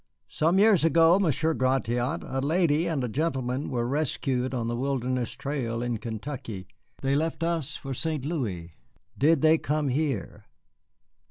[0.29, 5.33] "Some years ago, Monsieur Gratiot, a lady and a gentleman were rescued on the Wilderness
[5.33, 6.65] Trail in Kentucky.
[7.03, 8.25] They left us for St.
[8.25, 8.73] Louis.
[9.19, 10.45] Did they come here?"